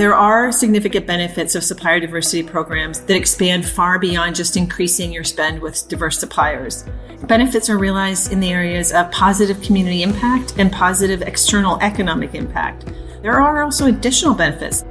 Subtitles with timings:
[0.00, 5.24] There are significant benefits of supplier diversity programs that expand far beyond just increasing your
[5.24, 6.86] spend with diverse suppliers.
[7.26, 12.90] Benefits are realized in the areas of positive community impact and positive external economic impact.
[13.20, 14.84] There are also additional benefits.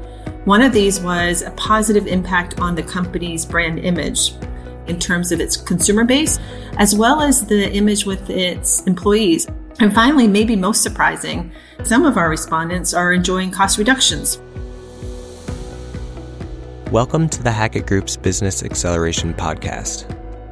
[0.45, 4.34] One of these was a positive impact on the company's brand image
[4.85, 6.38] in terms of its consumer base,
[6.77, 9.48] as well as the image with its employees.
[9.80, 11.52] And finally, maybe most surprising,
[11.84, 14.39] some of our respondents are enjoying cost reductions.
[16.91, 20.09] Welcome to the Hackett Group's Business Acceleration Podcast.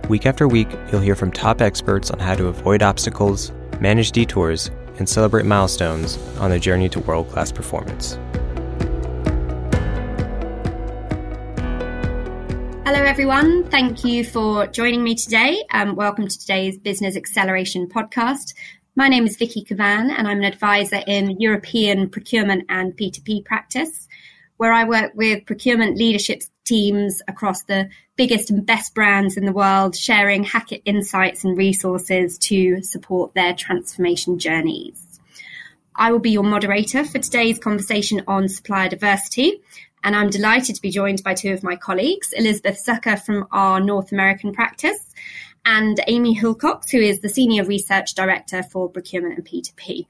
[0.07, 4.69] Week after week, you'll hear from top experts on how to avoid obstacles, manage detours,
[4.99, 8.19] and celebrate milestones on the journey to world class performance.
[12.85, 13.63] Hello, everyone.
[13.71, 15.63] Thank you for joining me today.
[15.71, 18.53] Um, welcome to today's Business Acceleration Podcast.
[18.95, 24.06] My name is Vicky Kavan, and I'm an advisor in European procurement and P2P practice
[24.57, 29.53] where I work with procurement leadership teams across the biggest and best brands in the
[29.53, 35.19] world, sharing Hackett insights and resources to support their transformation journeys.
[35.95, 39.61] I will be your moderator for today's conversation on supplier diversity,
[40.03, 43.79] and I'm delighted to be joined by two of my colleagues, Elizabeth Zucker from our
[43.79, 45.13] North American practice
[45.65, 50.07] and Amy Hillcox, who is the Senior Research Director for Procurement and P2P.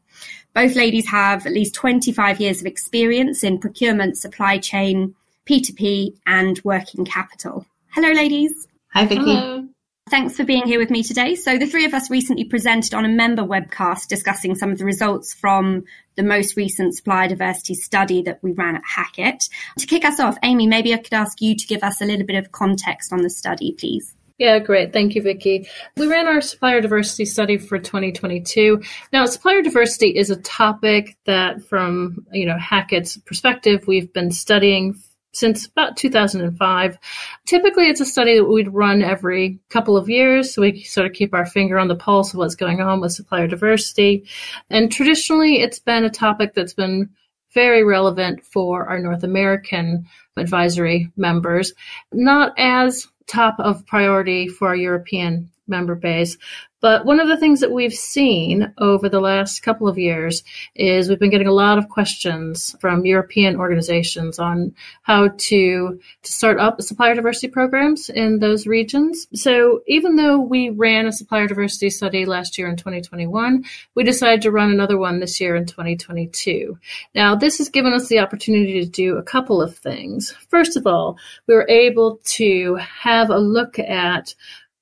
[0.53, 5.15] Both ladies have at least 25 years of experience in procurement, supply chain,
[5.45, 7.65] P2P, and working capital.
[7.89, 8.67] Hello, ladies.
[8.93, 9.35] Hi, Vicky.
[9.35, 9.67] Hello.
[10.09, 11.35] Thanks for being here with me today.
[11.35, 14.85] So, the three of us recently presented on a member webcast discussing some of the
[14.85, 15.83] results from
[16.15, 19.49] the most recent supplier diversity study that we ran at Hackett.
[19.79, 22.25] To kick us off, Amy, maybe I could ask you to give us a little
[22.25, 24.16] bit of context on the study, please.
[24.38, 24.93] Yeah, great.
[24.93, 25.67] Thank you, Vicky.
[25.95, 28.83] We ran our supplier diversity study for 2022.
[29.11, 34.95] Now, supplier diversity is a topic that, from you know Hackett's perspective, we've been studying
[35.33, 36.97] since about 2005.
[37.45, 41.14] Typically, it's a study that we'd run every couple of years, so we sort of
[41.14, 44.27] keep our finger on the pulse of what's going on with supplier diversity.
[44.69, 47.09] And traditionally, it's been a topic that's been
[47.54, 50.05] very relevant for our North American
[50.36, 51.73] advisory members,
[52.11, 56.38] not as top of priority for our European member base.
[56.80, 60.43] But one of the things that we've seen over the last couple of years
[60.76, 66.32] is we've been getting a lot of questions from European organizations on how to, to
[66.32, 69.27] start up supplier diversity programs in those regions.
[69.33, 73.64] So even though we ran a supplier diversity study last year in 2021,
[73.95, 76.77] we decided to run another one this year in 2022.
[77.16, 80.36] Now, this has given us the opportunity to do a couple of things.
[80.49, 81.17] First of all,
[81.48, 84.36] we were able to have a look at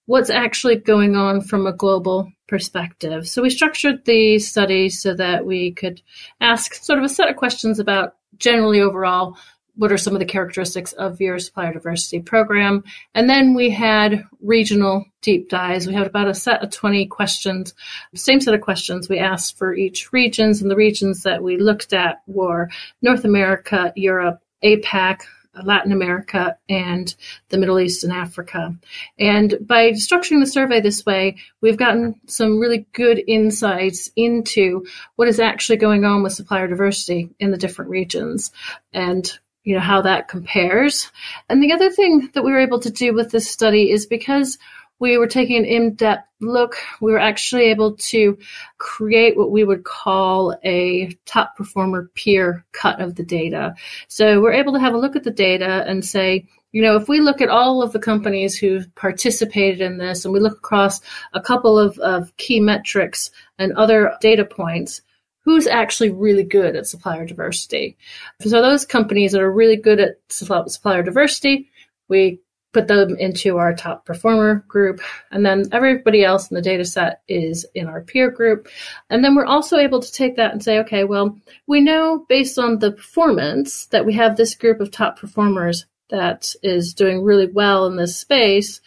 [0.05, 3.27] what's actually going on from a global perspective.
[3.27, 6.01] So we structured the study so that we could
[6.41, 9.38] ask sort of a set of questions about generally overall
[9.77, 12.83] what are some of the characteristics of your supplier diversity program.
[13.13, 15.85] And then we had regional deep dives.
[15.85, 17.73] We had about a set of 20 questions,
[18.13, 20.61] same set of questions we asked for each regions.
[20.61, 22.69] And the regions that we looked at were
[23.01, 25.22] North America, Europe, APAC,
[25.63, 27.16] Latin America and
[27.49, 28.75] the Middle East and Africa.
[29.19, 34.85] And by structuring the survey this way, we've gotten some really good insights into
[35.16, 38.51] what is actually going on with supplier diversity in the different regions
[38.93, 41.11] and you know how that compares.
[41.49, 44.59] And the other thing that we were able to do with this study is because
[45.00, 46.78] we were taking an in-depth look.
[47.01, 48.38] We were actually able to
[48.78, 53.75] create what we would call a top performer peer cut of the data.
[54.07, 57.07] So we're able to have a look at the data and say, you know, if
[57.07, 61.00] we look at all of the companies who participated in this and we look across
[61.34, 65.01] a couple of, of key metrics and other data points,
[65.45, 67.95] who's actually really good at supplier diversity.
[68.41, 71.69] So those companies that are really good at supplier diversity,
[72.09, 72.39] we
[72.75, 74.99] put them into our top performer group.
[75.31, 78.67] And then everybody else in the data set is in our peer group.
[79.09, 82.59] And then we're also able to take that and say, okay, well, we know based
[82.59, 87.47] on the performance that we have this group of top performers that is doing really
[87.47, 88.81] well in this space.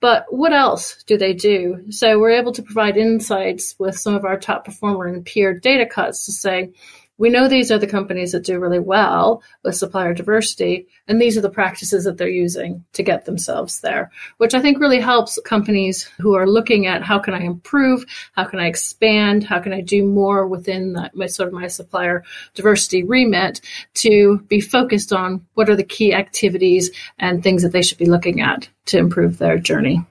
[0.00, 1.84] But what else do they do?
[1.90, 5.84] So we're able to provide insights with some of our top performer and peer data
[5.84, 6.72] cuts to say,
[7.18, 11.36] we know these are the companies that do really well with supplier diversity, and these
[11.36, 15.38] are the practices that they're using to get themselves there, which I think really helps
[15.44, 19.72] companies who are looking at how can I improve, how can I expand, how can
[19.72, 22.24] I do more within my sort of my supplier
[22.54, 23.60] diversity remit
[23.94, 28.06] to be focused on what are the key activities and things that they should be
[28.06, 30.06] looking at to improve their journey.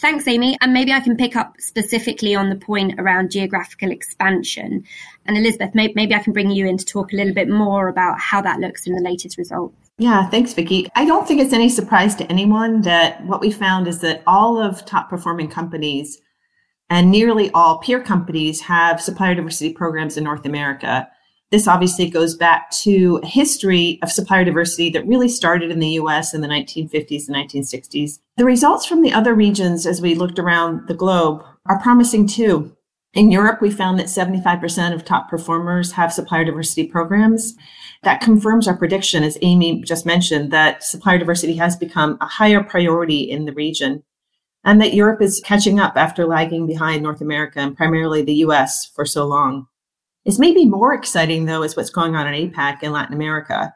[0.00, 0.56] Thanks, Amy.
[0.60, 4.84] And maybe I can pick up specifically on the point around geographical expansion.
[5.26, 8.20] And Elizabeth, maybe I can bring you in to talk a little bit more about
[8.20, 9.74] how that looks in the latest results.
[9.98, 10.88] Yeah, thanks, Vicky.
[10.94, 14.62] I don't think it's any surprise to anyone that what we found is that all
[14.62, 16.20] of top performing companies
[16.88, 21.08] and nearly all peer companies have supplier diversity programs in North America.
[21.50, 25.90] This obviously goes back to a history of supplier diversity that really started in the
[26.00, 28.18] US in the 1950s and 1960s.
[28.36, 32.74] The results from the other regions, as we looked around the globe, are promising too.
[33.14, 37.54] In Europe, we found that 75% of top performers have supplier diversity programs.
[38.02, 42.62] That confirms our prediction, as Amy just mentioned, that supplier diversity has become a higher
[42.62, 44.04] priority in the region
[44.64, 48.90] and that Europe is catching up after lagging behind North America and primarily the US
[48.94, 49.66] for so long.
[50.24, 53.72] Is maybe more exciting, though, is what's going on in APAC and Latin America.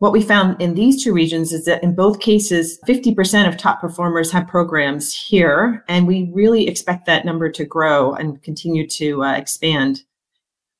[0.00, 3.82] What we found in these two regions is that in both cases, 50% of top
[3.82, 9.22] performers have programs here, and we really expect that number to grow and continue to
[9.22, 10.02] uh, expand.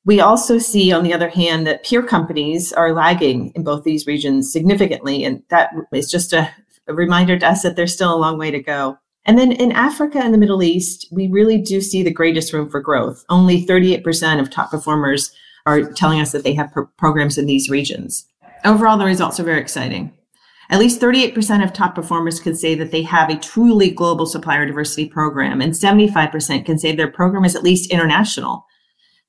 [0.05, 4.07] We also see, on the other hand, that peer companies are lagging in both these
[4.07, 6.49] regions significantly, and that is just a,
[6.87, 8.97] a reminder to us that there's still a long way to go.
[9.25, 12.69] And then in Africa and the Middle East, we really do see the greatest room
[12.69, 13.23] for growth.
[13.29, 15.31] Only 38% of top performers
[15.65, 18.25] are telling us that they have pro- programs in these regions.
[18.65, 20.11] Overall, the results are very exciting.
[20.71, 24.65] At least 38% of top performers can say that they have a truly global supplier
[24.65, 28.65] diversity program, and 75% can say their program is at least international.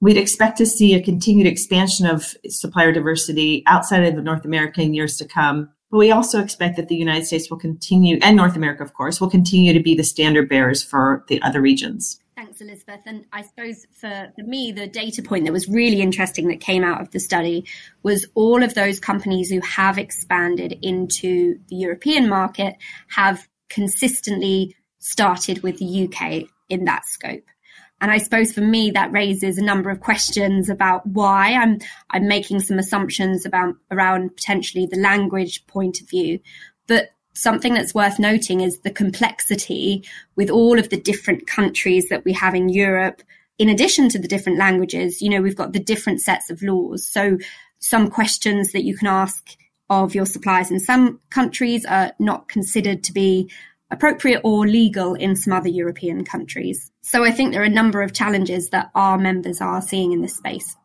[0.01, 4.95] We'd expect to see a continued expansion of supplier diversity outside of North America in
[4.95, 8.57] years to come, but we also expect that the United States will continue, and North
[8.57, 12.19] America, of course, will continue to be the standard bearers for the other regions.
[12.35, 13.03] Thanks, Elizabeth.
[13.05, 16.83] And I suppose for, for me, the data point that was really interesting that came
[16.83, 17.67] out of the study
[18.03, 22.77] was all of those companies who have expanded into the European market
[23.09, 27.45] have consistently started with the UK in that scope.
[28.03, 31.79] And I suppose for me, that raises a number of questions about why I'm,
[32.11, 36.41] I'm making some assumptions about around potentially the language point of view.
[36.89, 40.05] But something that's worth noting is the complexity
[40.35, 43.23] with all of the different countries that we have in Europe.
[43.57, 47.07] In addition to the different languages, you know, we've got the different sets of laws.
[47.07, 47.39] So
[47.79, 49.57] some questions that you can ask
[49.89, 53.49] of your suppliers in some countries are not considered to be
[53.93, 56.91] appropriate or legal in some other European countries.
[57.03, 60.23] So I think there are a number of challenges that our members are seeing in
[60.23, 60.77] this space.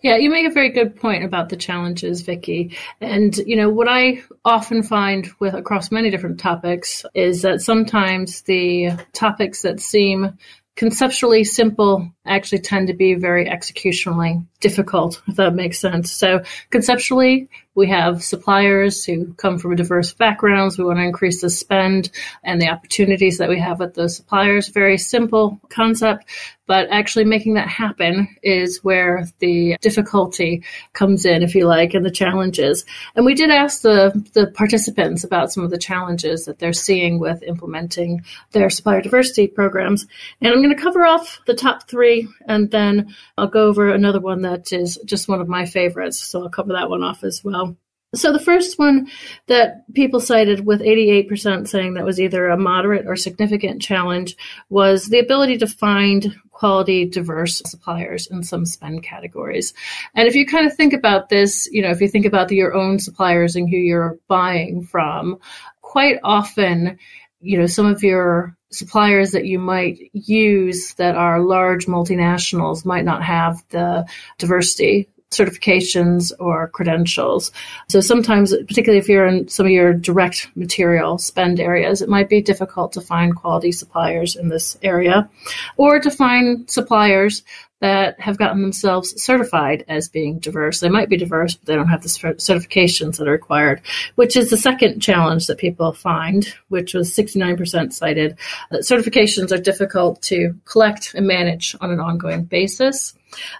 [0.00, 2.76] Yeah, you make a very good point about the challenges, Vicky.
[3.00, 8.42] And you know what I often find with across many different topics is that sometimes
[8.42, 10.38] the topics that seem
[10.76, 16.12] conceptually simple actually tend to be very executionally difficult, if that makes sense.
[16.12, 17.48] So conceptually,
[17.78, 20.76] we have suppliers who come from diverse backgrounds.
[20.76, 22.10] We want to increase the spend
[22.42, 24.66] and the opportunities that we have with those suppliers.
[24.66, 26.24] Very simple concept,
[26.66, 32.04] but actually making that happen is where the difficulty comes in, if you like, and
[32.04, 32.84] the challenges.
[33.14, 37.20] And we did ask the, the participants about some of the challenges that they're seeing
[37.20, 40.04] with implementing their supplier diversity programs.
[40.40, 44.20] And I'm going to cover off the top three and then I'll go over another
[44.20, 46.18] one that is just one of my favorites.
[46.18, 47.76] So I'll cover that one off as well.
[48.14, 49.08] So the first one
[49.48, 54.34] that people cited with 88% saying that was either a moderate or significant challenge
[54.70, 59.74] was the ability to find quality diverse suppliers in some spend categories.
[60.14, 62.56] And if you kind of think about this, you know, if you think about the,
[62.56, 65.38] your own suppliers and who you're buying from,
[65.82, 66.98] quite often,
[67.40, 73.04] you know, some of your suppliers that you might use that are large multinationals might
[73.04, 74.06] not have the
[74.38, 77.52] diversity certifications or credentials.
[77.88, 82.28] So sometimes, particularly if you're in some of your direct material spend areas, it might
[82.28, 85.28] be difficult to find quality suppliers in this area
[85.76, 87.42] or to find suppliers
[87.80, 90.80] that have gotten themselves certified as being diverse.
[90.80, 93.80] They might be diverse, but they don't have the certifications that are required,
[94.16, 98.36] which is the second challenge that people find, which was 69% cited.
[98.70, 103.14] That certifications are difficult to collect and manage on an ongoing basis.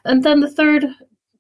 [0.04, 0.86] And then the third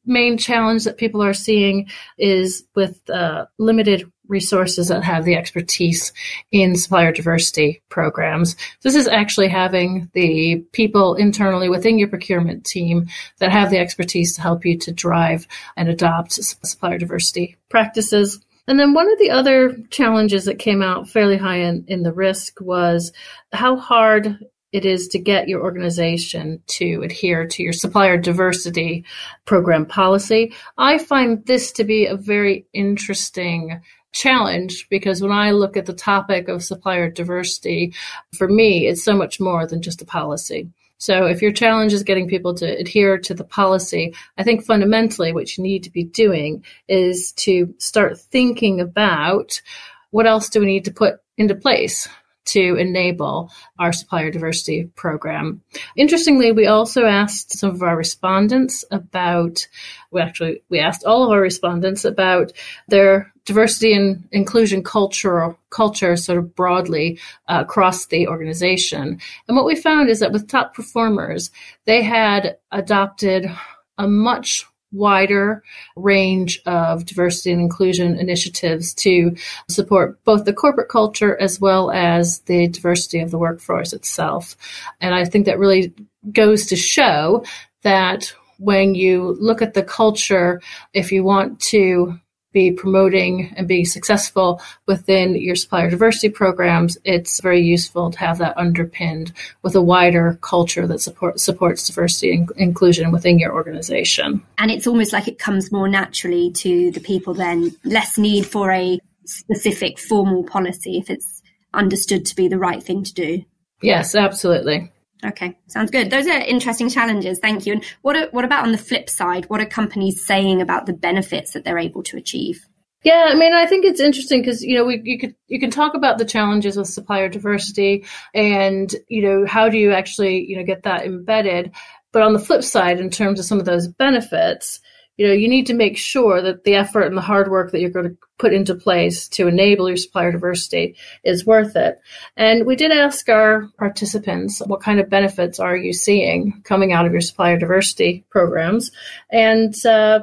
[0.08, 6.12] main challenge that people are seeing is with uh, limited resources that have the expertise
[6.52, 8.56] in supplier diversity programs.
[8.82, 13.08] This is actually having the people internally within your procurement team
[13.38, 18.40] that have the expertise to help you to drive and adopt supplier diversity practices.
[18.66, 22.12] And then one of the other challenges that came out fairly high in, in the
[22.12, 23.12] risk was
[23.52, 24.38] how hard
[24.72, 29.04] it is to get your organization to adhere to your supplier diversity
[29.46, 30.52] program policy.
[30.76, 33.80] I find this to be a very interesting
[34.12, 37.94] challenge because when I look at the topic of supplier diversity,
[38.36, 40.68] for me, it's so much more than just a policy.
[40.98, 45.32] So if your challenge is getting people to adhere to the policy, I think fundamentally
[45.32, 49.62] what you need to be doing is to start thinking about
[50.10, 52.08] what else do we need to put into place
[52.48, 55.60] to enable our supplier diversity program.
[55.96, 59.66] Interestingly, we also asked some of our respondents about,
[60.10, 62.52] we actually, we asked all of our respondents about
[62.88, 69.20] their diversity and inclusion culture, culture sort of broadly uh, across the organization.
[69.46, 71.50] And what we found is that with top performers,
[71.84, 73.50] they had adopted
[73.96, 75.62] a much wider
[75.96, 79.36] range of diversity and inclusion initiatives to
[79.68, 84.56] support both the corporate culture as well as the diversity of the workforce itself.
[85.00, 85.92] And I think that really
[86.32, 87.44] goes to show
[87.82, 90.60] that when you look at the culture,
[90.92, 92.18] if you want to
[92.58, 98.38] be promoting and being successful within your supplier diversity programs, it's very useful to have
[98.38, 104.42] that underpinned with a wider culture that support, supports diversity and inclusion within your organization.
[104.58, 108.72] And it's almost like it comes more naturally to the people then, less need for
[108.72, 111.42] a specific formal policy if it's
[111.74, 113.44] understood to be the right thing to do.
[113.82, 114.90] Yes, absolutely.
[115.24, 116.10] Okay, sounds good.
[116.10, 117.40] Those are interesting challenges.
[117.40, 117.74] Thank you.
[117.74, 119.46] And what are, what about on the flip side?
[119.46, 122.64] What are companies saying about the benefits that they're able to achieve?
[123.04, 125.70] Yeah, I mean, I think it's interesting because you know we you could you can
[125.70, 130.56] talk about the challenges with supplier diversity and you know how do you actually you
[130.56, 131.72] know get that embedded,
[132.12, 134.80] but on the flip side, in terms of some of those benefits,
[135.18, 137.80] you know, you need to make sure that the effort and the hard work that
[137.80, 142.00] you're going to put into place to enable your supplier diversity is worth it.
[142.36, 147.04] And we did ask our participants, what kind of benefits are you seeing coming out
[147.04, 148.92] of your supplier diversity programs?
[149.30, 150.20] And uh,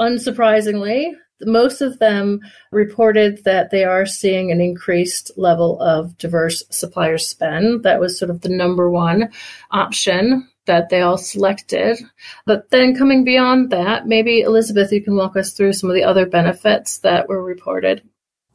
[0.00, 1.12] unsurprisingly,
[1.42, 2.40] most of them
[2.72, 7.84] reported that they are seeing an increased level of diverse supplier spend.
[7.84, 9.30] That was sort of the number one
[9.70, 11.98] option that they all selected.
[12.46, 16.04] But then coming beyond that, maybe Elizabeth, you can walk us through some of the
[16.04, 18.02] other benefits that were reported.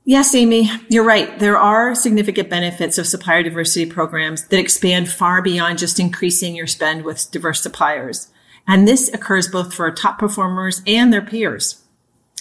[0.06, 1.38] Yes, Amy, you're right.
[1.38, 6.68] There are significant benefits of supplier diversity programs that expand far beyond just increasing your
[6.68, 8.30] spend with diverse suppliers.
[8.68, 11.84] And this occurs both for top performers and their peers.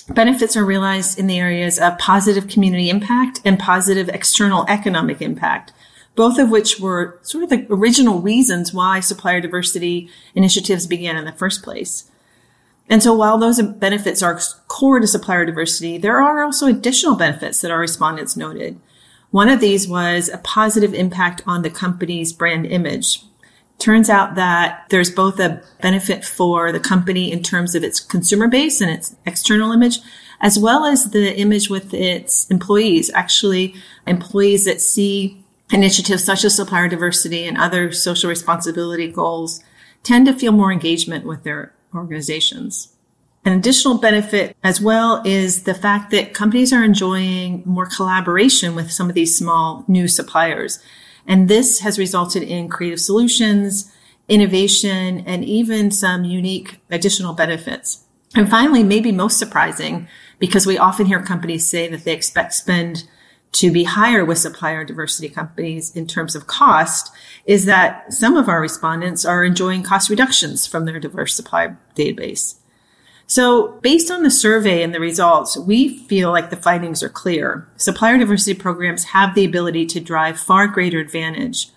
[0.08, 5.72] Benefits are realized in the areas of positive community impact and positive external economic impact
[6.18, 11.24] both of which were sort of the original reasons why supplier diversity initiatives began in
[11.24, 12.10] the first place.
[12.88, 17.60] And so while those benefits are core to supplier diversity, there are also additional benefits
[17.60, 18.80] that our respondents noted.
[19.30, 23.22] One of these was a positive impact on the company's brand image.
[23.78, 28.48] Turns out that there's both a benefit for the company in terms of its consumer
[28.48, 30.00] base and its external image,
[30.40, 33.08] as well as the image with its employees.
[33.14, 35.37] Actually, employees that see
[35.70, 39.62] Initiatives such as supplier diversity and other social responsibility goals
[40.02, 42.94] tend to feel more engagement with their organizations.
[43.44, 48.90] An additional benefit as well is the fact that companies are enjoying more collaboration with
[48.90, 50.78] some of these small new suppliers.
[51.26, 53.92] And this has resulted in creative solutions,
[54.28, 58.04] innovation, and even some unique additional benefits.
[58.34, 60.08] And finally, maybe most surprising,
[60.38, 63.04] because we often hear companies say that they expect spend
[63.52, 67.12] to be higher with supplier diversity companies in terms of cost
[67.44, 72.56] is that some of our respondents are enjoying cost reductions from their diverse supply database.
[73.26, 77.68] So based on the survey and the results, we feel like the findings are clear.
[77.76, 81.70] Supplier diversity programs have the ability to drive far greater advantage,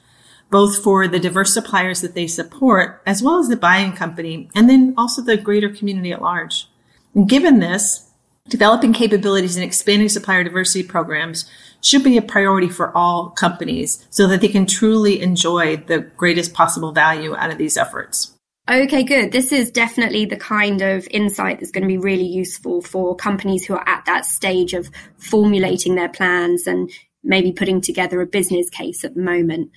[0.50, 4.70] both for the diverse suppliers that they support, as well as the buying company, and
[4.70, 6.70] then also the greater community at large.
[7.14, 8.11] And given this,
[8.50, 11.50] Developing capabilities and expanding supplier diversity programs
[11.82, 16.54] should be a priority for all companies so that they can truly enjoy the greatest
[16.54, 18.36] possible value out of these efforts.
[18.70, 19.32] Okay, good.
[19.32, 23.66] This is definitely the kind of insight that's going to be really useful for companies
[23.66, 26.92] who are at that stage of formulating their plans and
[27.24, 29.72] maybe putting together a business case at the moment.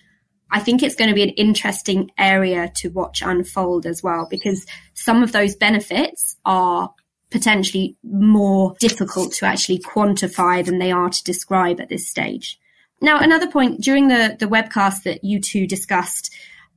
[0.50, 4.66] I think it's going to be an interesting area to watch unfold as well because
[4.92, 6.92] some of those benefits are
[7.34, 12.60] potentially more difficult to actually quantify than they are to describe at this stage.
[13.02, 16.32] Now, another point during the, the webcast that you two discussed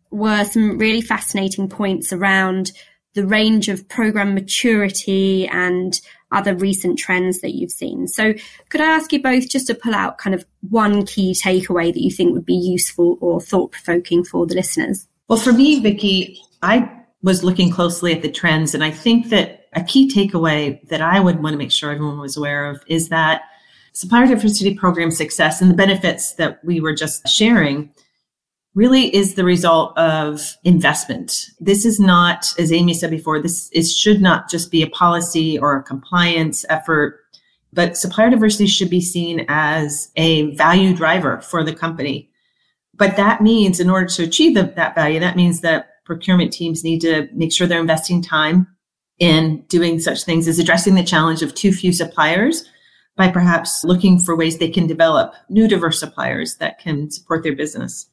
[0.09, 2.71] were some really fascinating points around
[3.13, 8.07] the range of program maturity and other recent trends that you've seen.
[8.07, 8.33] So,
[8.69, 12.01] could I ask you both just to pull out kind of one key takeaway that
[12.01, 15.07] you think would be useful or thought provoking for the listeners?
[15.27, 19.66] Well, for me, Vicky, I was looking closely at the trends, and I think that
[19.77, 23.09] a key takeaway that I would want to make sure everyone was aware of is
[23.09, 23.43] that
[23.93, 27.93] supplier diversity program success and the benefits that we were just sharing
[28.73, 31.51] really is the result of investment.
[31.59, 35.59] This is not, as Amy said before, this is, should not just be a policy
[35.59, 37.19] or a compliance effort,
[37.71, 42.31] but supplier diversity should be seen as a value driver for the company.
[42.95, 46.83] But that means in order to achieve the, that value, that means that procurement teams
[46.83, 48.67] need to make sure they're investing time
[49.19, 52.69] in doing such things is addressing the challenge of too few suppliers
[53.15, 57.55] by perhaps looking for ways they can develop new diverse suppliers that can support their
[57.55, 58.09] business.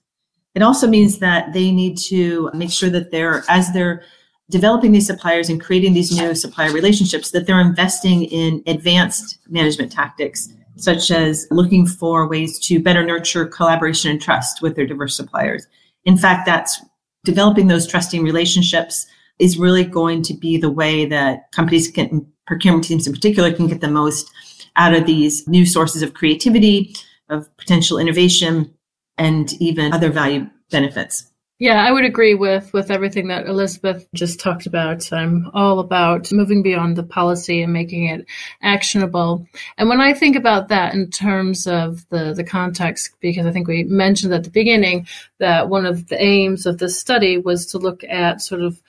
[0.54, 4.02] It also means that they need to make sure that they're, as they're
[4.50, 9.92] developing these suppliers and creating these new supplier relationships, that they're investing in advanced management
[9.92, 15.16] tactics, such as looking for ways to better nurture collaboration and trust with their diverse
[15.16, 15.66] suppliers.
[16.04, 16.82] In fact, that's
[17.24, 19.06] developing those trusting relationships
[19.38, 23.66] is really going to be the way that companies can, procurement teams in particular, can
[23.66, 24.30] get the most
[24.76, 26.94] out of these new sources of creativity,
[27.28, 28.74] of potential innovation,
[29.18, 31.30] and even other value benefits.
[31.60, 35.12] Yeah, I would agree with with everything that Elizabeth just talked about.
[35.12, 38.26] I'm all about moving beyond the policy and making it
[38.60, 39.46] actionable.
[39.78, 43.68] And when I think about that in terms of the the context, because I think
[43.68, 45.06] we mentioned at the beginning
[45.38, 48.82] that one of the aims of this study was to look at sort of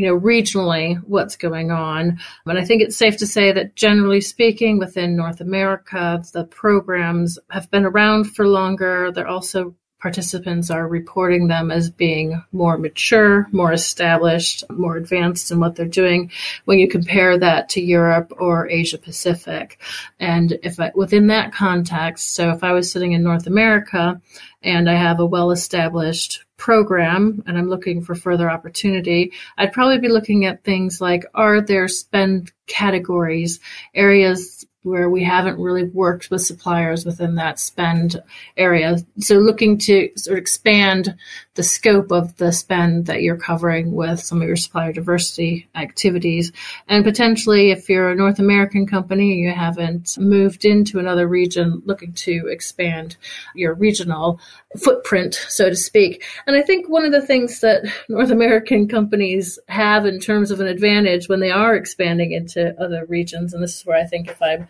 [0.00, 2.18] you know, regionally what's going on.
[2.46, 7.38] And I think it's safe to say that generally speaking, within North America, the programs
[7.50, 9.12] have been around for longer.
[9.12, 15.60] They're also participants are reporting them as being more mature, more established, more advanced in
[15.60, 16.30] what they're doing
[16.64, 19.78] when you compare that to Europe or Asia Pacific.
[20.18, 24.20] And if I, within that context, so if I was sitting in North America
[24.62, 29.98] and I have a well established program and I'm looking for further opportunity, I'd probably
[29.98, 33.60] be looking at things like are there spend categories,
[33.94, 38.22] areas where we haven't really worked with suppliers within that spend
[38.56, 38.96] area.
[39.18, 41.14] So looking to sort of expand
[41.54, 46.52] the scope of the spend that you're covering with some of your supplier diversity activities.
[46.88, 52.12] And potentially if you're a North American company you haven't moved into another region looking
[52.14, 53.16] to expand
[53.54, 54.40] your regional
[54.78, 56.24] footprint, so to speak.
[56.46, 60.60] And I think one of the things that North American companies have in terms of
[60.60, 64.28] an advantage when they are expanding into other regions, and this is where I think
[64.28, 64.68] if I'm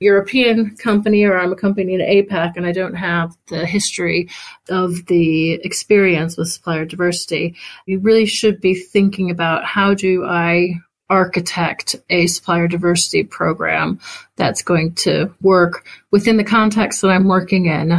[0.00, 4.28] European company or I'm a company in APAC and I don't have the history
[4.68, 10.74] of the experience with supplier diversity, you really should be thinking about how do I
[11.08, 14.00] architect a supplier diversity program
[14.36, 17.92] that's going to work within the context that I'm working in.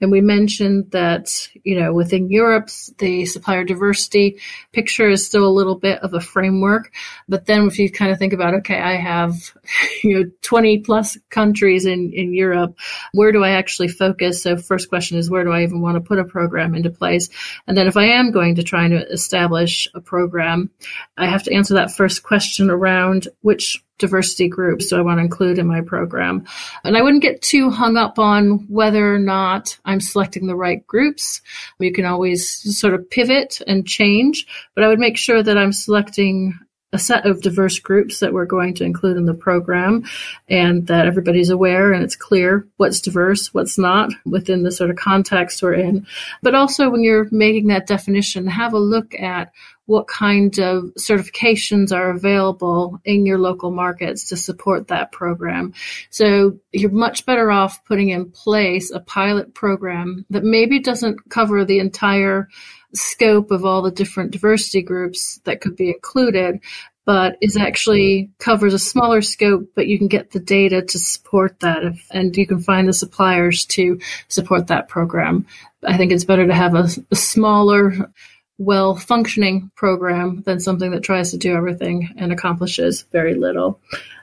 [0.00, 4.38] And we mentioned that, you know, within Europe, the supplier diversity
[4.72, 6.92] picture is still a little bit of a framework.
[7.28, 9.34] But then if you kind of think about, okay, I have,
[10.02, 12.78] you know, 20 plus countries in, in Europe,
[13.12, 14.42] where do I actually focus?
[14.42, 17.28] So first question is, where do I even want to put a program into place?
[17.66, 20.70] And then if I am going to try to establish a program,
[21.16, 25.24] I have to answer that first question around which diversity groups do I want to
[25.24, 26.44] include in my program?
[26.84, 30.86] And I wouldn't get too hung up on whether or not I'm selecting the right
[30.86, 31.40] groups.
[31.78, 35.72] You can always sort of pivot and change, but I would make sure that I'm
[35.72, 36.58] selecting
[36.92, 40.04] a set of diverse groups that we're going to include in the program
[40.48, 44.96] and that everybody's aware and it's clear what's diverse, what's not within the sort of
[44.96, 46.06] context we're in.
[46.42, 49.52] But also when you're making that definition, have a look at
[49.86, 55.74] what kind of certifications are available in your local markets to support that program.
[56.10, 61.64] So you're much better off putting in place a pilot program that maybe doesn't cover
[61.64, 62.48] the entire
[62.94, 66.60] scope of all the different diversity groups that could be included,
[67.04, 71.58] but is actually covers a smaller scope, but you can get the data to support
[71.60, 75.46] that if, and you can find the suppliers to support that program.
[75.84, 78.12] I think it's better to have a, a smaller
[78.58, 83.80] well functioning program than something that tries to do everything and accomplishes very little.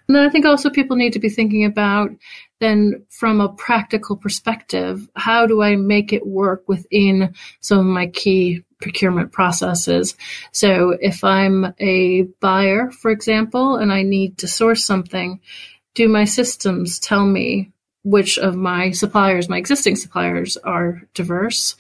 [0.08, 2.12] And then I think also people need to be thinking about
[2.60, 8.08] then from a practical perspective, how do I make it work within some of my
[8.08, 10.16] key procurement processes?
[10.52, 15.40] So if I'm a buyer, for example, and I need to source something,
[15.96, 17.72] do my systems tell me
[18.04, 21.76] which of my suppliers, my existing suppliers are diverse?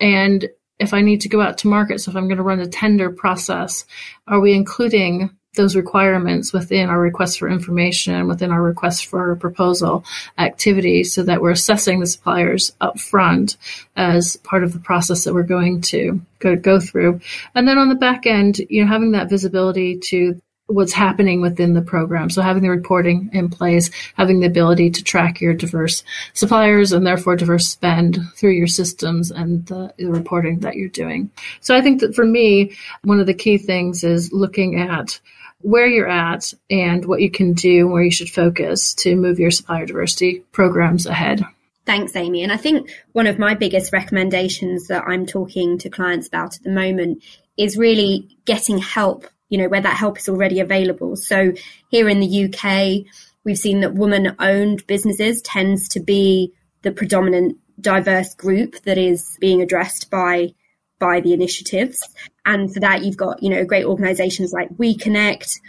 [0.00, 2.60] And if I need to go out to market, so if I'm going to run
[2.60, 3.84] a tender process,
[4.26, 10.04] are we including those requirements within our request for information, within our request for proposal
[10.38, 13.56] activity, so that we're assessing the suppliers up front
[13.96, 17.20] as part of the process that we're going to go, go through.
[17.54, 21.74] And then on the back end, you know, having that visibility to what's happening within
[21.74, 22.28] the program.
[22.28, 26.02] So having the reporting in place, having the ability to track your diverse
[26.32, 31.30] suppliers and therefore diverse spend through your systems and the, the, reporting that you're doing.
[31.60, 35.20] So I think that for me, one of the key things is looking at
[35.60, 39.50] where you're at and what you can do, where you should focus to move your
[39.50, 41.42] supplier diversity programs ahead.
[41.86, 42.42] Thanks, Amy.
[42.42, 46.64] And I think one of my biggest recommendations that I'm talking to clients about at
[46.64, 47.22] the moment
[47.56, 51.16] is really getting help you know, where that help is already available.
[51.16, 51.52] So
[51.88, 53.06] here in the UK,
[53.44, 59.36] we've seen that woman owned businesses tends to be the predominant diverse group that is
[59.40, 60.54] being addressed by
[60.98, 62.08] by the initiatives.
[62.44, 65.60] And for that you've got, you know, great organizations like We Connect.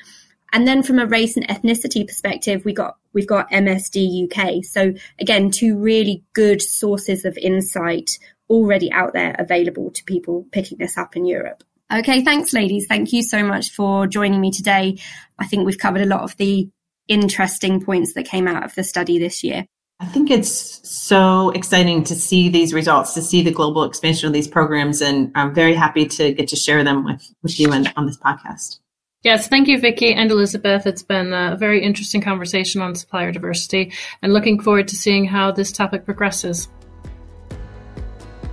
[0.53, 4.63] And then from a race and ethnicity perspective, we got we've got MSD UK.
[4.63, 10.77] So again, two really good sources of insight already out there available to people picking
[10.77, 11.63] this up in Europe.
[11.91, 12.85] Okay, thanks, ladies.
[12.87, 14.97] Thank you so much for joining me today.
[15.39, 16.69] I think we've covered a lot of the
[17.07, 19.65] interesting points that came out of the study this year.
[19.99, 24.33] I think it's so exciting to see these results, to see the global expansion of
[24.33, 27.91] these programs, and I'm very happy to get to share them with, with you and
[27.95, 28.79] on this podcast.
[29.23, 30.85] Yes, thank you, Vicky and Elizabeth.
[30.85, 35.51] It's been a very interesting conversation on supplier diversity and looking forward to seeing how
[35.51, 36.67] this topic progresses.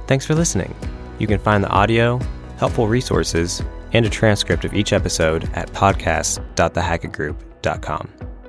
[0.07, 0.75] Thanks for listening.
[1.18, 2.20] You can find the audio,
[2.64, 8.09] helpful resources, and a transcript of each episode at podcast.thehackettgroup.com.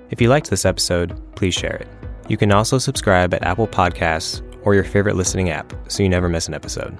[0.09, 1.89] If you liked this episode, please share it.
[2.29, 6.29] You can also subscribe at Apple Podcasts or your favorite listening app so you never
[6.29, 6.97] miss an episode.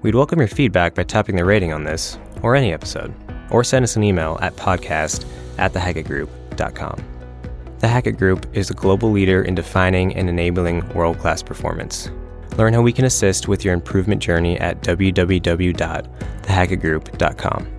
[0.00, 3.12] We'd welcome your feedback by tapping the rating on this or any episode,
[3.50, 5.26] or send us an email at podcast
[5.58, 7.04] at thehackettgroup.com.
[7.80, 12.08] The Hackett Group is a global leader in defining and enabling world class performance.
[12.56, 17.73] Learn how we can assist with your improvement journey at www.thehackettgroup.com.